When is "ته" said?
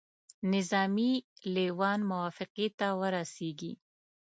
2.79-2.87